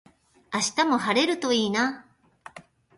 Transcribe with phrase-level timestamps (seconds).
[0.51, 2.07] 明日も晴れるといいな。